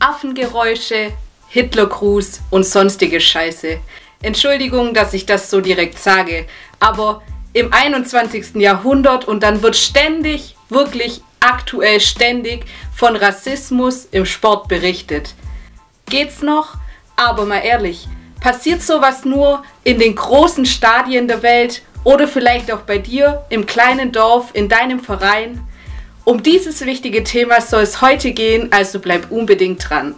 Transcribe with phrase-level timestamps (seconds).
[0.00, 1.12] Affengeräusche,
[1.48, 3.78] Hitlergruß und sonstige Scheiße.
[4.22, 6.46] Entschuldigung, dass ich das so direkt sage,
[6.78, 8.56] aber im 21.
[8.56, 12.64] Jahrhundert und dann wird ständig, wirklich aktuell ständig
[12.94, 15.34] von Rassismus im Sport berichtet.
[16.06, 16.74] Geht's noch?
[17.16, 18.08] Aber mal ehrlich,
[18.40, 23.66] passiert sowas nur in den großen Stadien der Welt oder vielleicht auch bei dir im
[23.66, 25.66] kleinen Dorf, in deinem Verein?
[26.30, 30.14] Um dieses wichtige Thema soll es heute gehen, also bleib unbedingt dran.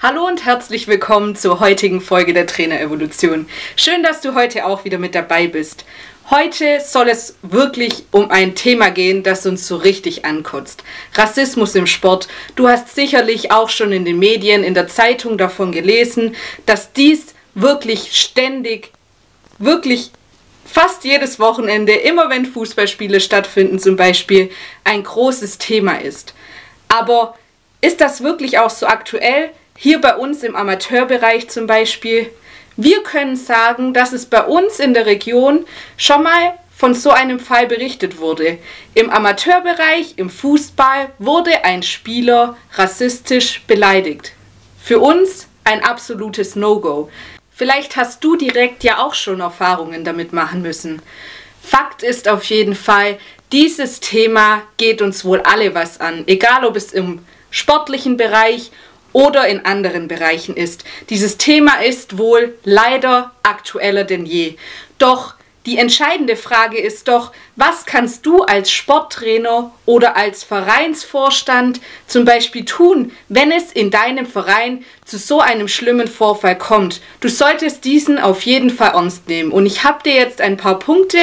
[0.00, 3.46] Hallo und herzlich willkommen zur heutigen Folge der Trainerevolution.
[3.76, 5.84] Schön, dass du heute auch wieder mit dabei bist.
[6.28, 10.82] Heute soll es wirklich um ein Thema gehen, das uns so richtig ankotzt.
[11.14, 12.26] Rassismus im Sport.
[12.56, 16.34] Du hast sicherlich auch schon in den Medien, in der Zeitung davon gelesen,
[16.66, 18.90] dass dies wirklich ständig,
[19.58, 20.10] wirklich
[20.72, 24.50] fast jedes Wochenende, immer wenn Fußballspiele stattfinden zum Beispiel,
[24.84, 26.34] ein großes Thema ist.
[26.88, 27.36] Aber
[27.82, 29.50] ist das wirklich auch so aktuell?
[29.76, 32.30] Hier bei uns im Amateurbereich zum Beispiel.
[32.76, 37.38] Wir können sagen, dass es bei uns in der Region schon mal von so einem
[37.38, 38.58] Fall berichtet wurde.
[38.94, 44.32] Im Amateurbereich, im Fußball, wurde ein Spieler rassistisch beleidigt.
[44.82, 47.10] Für uns ein absolutes No-Go.
[47.54, 51.02] Vielleicht hast du direkt ja auch schon Erfahrungen damit machen müssen.
[51.62, 53.18] Fakt ist auf jeden Fall,
[53.52, 58.72] dieses Thema geht uns wohl alle was an, egal ob es im sportlichen Bereich
[59.12, 60.84] oder in anderen Bereichen ist.
[61.10, 64.56] Dieses Thema ist wohl leider aktueller denn je.
[64.98, 65.34] Doch
[65.64, 72.64] die entscheidende Frage ist doch, was kannst du als Sporttrainer oder als Vereinsvorstand zum Beispiel
[72.64, 77.00] tun, wenn es in deinem Verein zu so einem schlimmen Vorfall kommt?
[77.20, 79.52] Du solltest diesen auf jeden Fall ernst nehmen.
[79.52, 81.18] Und ich habe dir jetzt ein paar Punkte,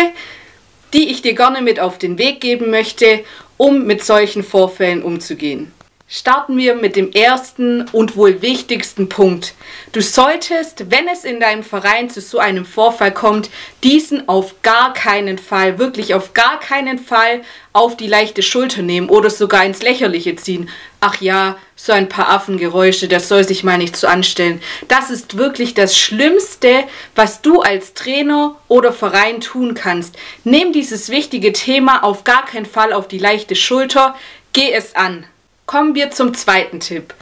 [0.94, 3.26] die ich dir gerne mit auf den Weg geben möchte,
[3.58, 5.74] um mit solchen Vorfällen umzugehen.
[6.12, 9.54] Starten wir mit dem ersten und wohl wichtigsten Punkt.
[9.92, 13.52] Du solltest, wenn es in deinem Verein zu so einem Vorfall kommt,
[13.84, 17.44] diesen auf gar keinen Fall, wirklich auf gar keinen Fall
[17.74, 20.72] auf die leichte Schulter nehmen oder sogar ins Lächerliche ziehen.
[21.00, 24.64] Ach ja, so ein paar Affengeräusche, das soll sich mal nicht so anstellen.
[24.88, 30.18] Das ist wirklich das Schlimmste, was du als Trainer oder Verein tun kannst.
[30.44, 34.16] Nimm dieses wichtige Thema auf gar keinen Fall auf die leichte Schulter,
[34.54, 35.28] geh es an.
[35.70, 37.14] Kommen wir zum zweiten Tipp.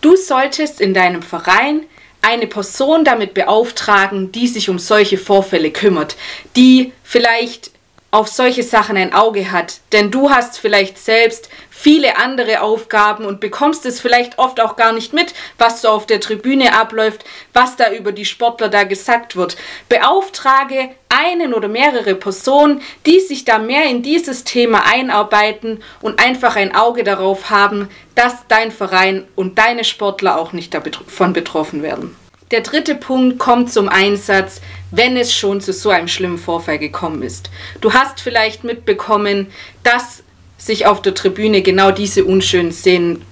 [0.00, 1.86] Du solltest in deinem Verein
[2.22, 6.14] eine Person damit beauftragen, die sich um solche Vorfälle kümmert,
[6.54, 7.72] die vielleicht
[8.16, 9.80] auf solche Sachen ein Auge hat.
[9.92, 14.94] Denn du hast vielleicht selbst viele andere Aufgaben und bekommst es vielleicht oft auch gar
[14.94, 19.36] nicht mit, was so auf der Tribüne abläuft, was da über die Sportler da gesagt
[19.36, 19.58] wird.
[19.90, 26.56] Beauftrage einen oder mehrere Personen, die sich da mehr in dieses Thema einarbeiten und einfach
[26.56, 32.16] ein Auge darauf haben, dass dein Verein und deine Sportler auch nicht davon betroffen werden.
[32.52, 34.60] Der dritte Punkt kommt zum Einsatz,
[34.90, 37.50] wenn es schon zu so einem schlimmen Vorfall gekommen ist.
[37.80, 39.48] Du hast vielleicht mitbekommen,
[39.82, 40.22] dass
[40.58, 43.24] sich auf der Tribüne genau diese unschönen Szenen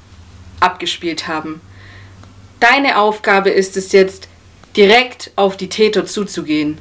[0.60, 1.60] abgespielt haben.
[2.60, 4.28] Deine Aufgabe ist es jetzt,
[4.76, 6.78] direkt auf die Täter zuzugehen.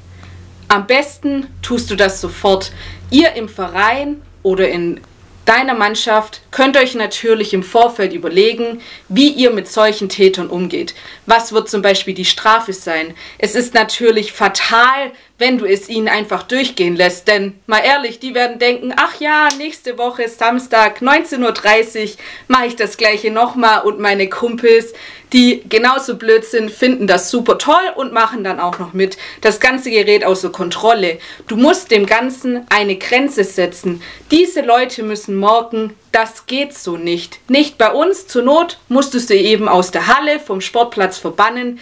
[0.68, 2.72] Am besten tust du das sofort.
[3.12, 5.00] Ihr im Verein oder in
[5.46, 10.96] deiner Mannschaft könnt euch natürlich im Vorfeld überlegen, wie ihr mit solchen Tätern umgeht.
[11.26, 13.14] Was wird zum Beispiel die Strafe sein?
[13.38, 17.28] Es ist natürlich fatal, wenn du es ihnen einfach durchgehen lässt.
[17.28, 22.10] Denn mal ehrlich, die werden denken, ach ja, nächste Woche Samstag 19.30 Uhr
[22.48, 24.94] mache ich das gleiche nochmal und meine Kumpels,
[25.34, 29.18] die genauso blöd sind, finden das super toll und machen dann auch noch mit.
[29.42, 31.18] Das ganze gerät außer Kontrolle.
[31.48, 34.04] Du musst dem Ganzen eine Grenze setzen.
[34.30, 37.40] Diese Leute müssen morgen, das geht so nicht.
[37.50, 38.28] Nicht bei uns.
[38.28, 41.80] Zur Not musst du eben aus der Halle, vom Sportplatz verbannen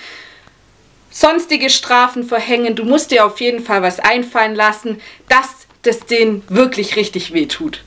[1.11, 2.75] sonstige Strafen verhängen.
[2.75, 4.99] Du musst dir auf jeden Fall was einfallen lassen,
[5.29, 7.83] dass das denen wirklich richtig wehtut.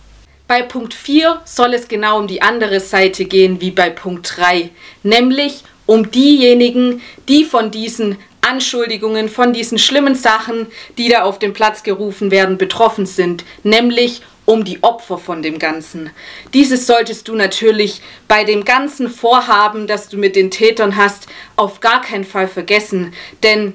[0.46, 4.68] Bei Punkt 4 soll es genau um die andere Seite gehen wie bei Punkt 3,
[5.02, 10.66] nämlich um diejenigen, die von diesen Anschuldigungen, von diesen schlimmen Sachen,
[10.98, 15.58] die da auf den Platz gerufen werden, betroffen sind, nämlich um die Opfer von dem
[15.58, 16.10] Ganzen.
[16.52, 21.26] Dieses solltest du natürlich bei dem ganzen Vorhaben, das du mit den Tätern hast,
[21.56, 23.14] auf gar keinen Fall vergessen.
[23.42, 23.74] Denn,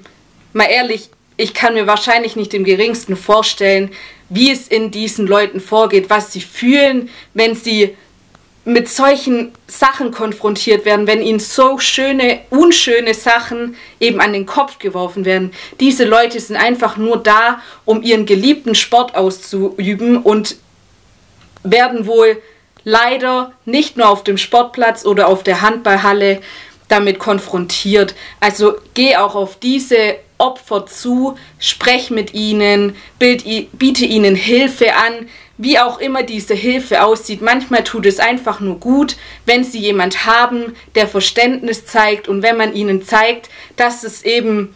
[0.53, 3.91] mal ehrlich, ich kann mir wahrscheinlich nicht im geringsten vorstellen,
[4.29, 7.95] wie es in diesen Leuten vorgeht, was sie fühlen, wenn sie
[8.69, 14.77] mit solchen Sachen konfrontiert werden, wenn ihnen so schöne, unschöne Sachen eben an den Kopf
[14.77, 15.51] geworfen werden.
[15.79, 20.57] Diese Leute sind einfach nur da, um ihren geliebten Sport auszuüben und
[21.63, 22.39] werden wohl
[22.83, 26.41] leider nicht nur auf dem Sportplatz oder auf der Handballhalle
[26.89, 28.13] damit konfrontiert.
[28.39, 35.27] Also geh auch auf diese Opfer zu, sprech mit ihnen, biete ihnen Hilfe an,
[35.59, 37.41] wie auch immer diese Hilfe aussieht.
[37.41, 42.57] Manchmal tut es einfach nur gut, wenn sie jemand haben, der Verständnis zeigt und wenn
[42.57, 44.73] man ihnen zeigt, dass es eben,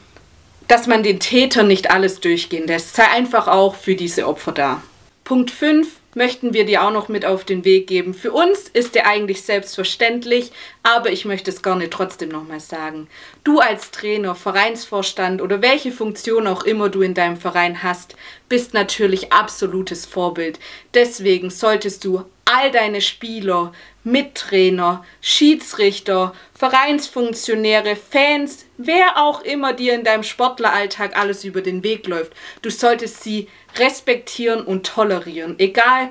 [0.68, 2.96] dass man den Täter nicht alles durchgehen lässt.
[2.96, 4.84] Sei einfach auch für diese Opfer da.
[5.24, 8.14] Punkt 5 möchten wir dir auch noch mit auf den Weg geben.
[8.14, 10.52] Für uns ist der eigentlich selbstverständlich,
[10.84, 13.08] aber ich möchte es gerne trotzdem nochmal sagen.
[13.44, 18.16] Du als Trainer, Vereinsvorstand oder welche Funktion auch immer du in deinem Verein hast,
[18.50, 20.60] bist natürlich absolutes Vorbild.
[20.94, 22.24] Deswegen solltest du
[22.54, 23.74] all deine Spieler,
[24.04, 32.06] Mittrainer, Schiedsrichter, Vereinsfunktionäre, Fans, wer auch immer dir in deinem Sportleralltag alles über den Weg
[32.06, 33.48] läuft, du solltest sie
[33.78, 36.10] respektieren und tolerieren, egal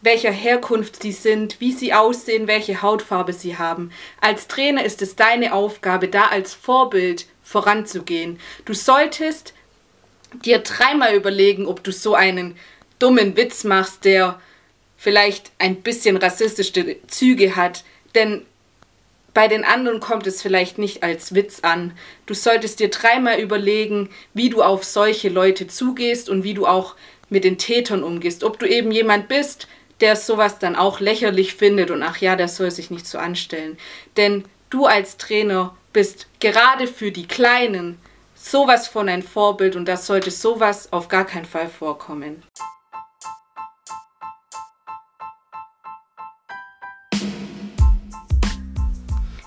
[0.00, 3.90] welcher Herkunft sie sind, wie sie aussehen, welche Hautfarbe sie haben.
[4.20, 8.38] Als Trainer ist es deine Aufgabe, da als Vorbild voranzugehen.
[8.66, 9.54] Du solltest
[10.44, 12.56] dir dreimal überlegen, ob du so einen
[12.98, 14.40] dummen Witz machst, der
[15.04, 17.84] vielleicht ein bisschen rassistische Züge hat,
[18.14, 18.46] denn
[19.34, 21.92] bei den anderen kommt es vielleicht nicht als Witz an.
[22.24, 26.94] Du solltest dir dreimal überlegen, wie du auf solche Leute zugehst und wie du auch
[27.28, 28.44] mit den Tätern umgehst.
[28.44, 29.68] Ob du eben jemand bist,
[30.00, 33.76] der sowas dann auch lächerlich findet und ach ja, der soll sich nicht so anstellen.
[34.16, 37.98] Denn du als Trainer bist gerade für die Kleinen
[38.34, 42.42] sowas von ein Vorbild und das sollte sowas auf gar keinen Fall vorkommen.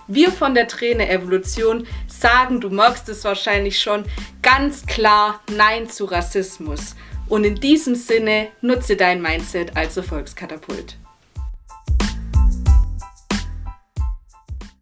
[0.07, 4.05] Wir von der Trainer-Evolution sagen, du merkst es wahrscheinlich schon,
[4.41, 6.95] ganz klar Nein zu Rassismus.
[7.27, 10.97] Und in diesem Sinne nutze dein Mindset als Erfolgskatapult.